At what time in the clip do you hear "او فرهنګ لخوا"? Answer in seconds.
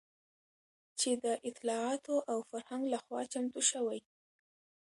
2.31-3.21